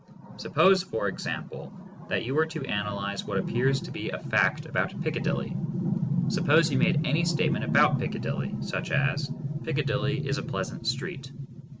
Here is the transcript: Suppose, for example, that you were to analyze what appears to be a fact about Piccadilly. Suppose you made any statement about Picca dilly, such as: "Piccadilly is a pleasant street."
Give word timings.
Suppose, 0.37 0.81
for 0.81 1.07
example, 1.07 1.71
that 2.09 2.25
you 2.25 2.33
were 2.33 2.47
to 2.47 2.65
analyze 2.65 3.23
what 3.23 3.37
appears 3.37 3.79
to 3.81 3.91
be 3.91 4.09
a 4.09 4.17
fact 4.17 4.65
about 4.65 4.99
Piccadilly. 5.03 5.55
Suppose 6.27 6.71
you 6.71 6.79
made 6.79 7.05
any 7.05 7.23
statement 7.23 7.65
about 7.65 7.99
Picca 7.99 8.19
dilly, 8.19 8.55
such 8.61 8.89
as: 8.89 9.31
"Piccadilly 9.63 10.27
is 10.27 10.39
a 10.39 10.41
pleasant 10.41 10.87
street." 10.87 11.31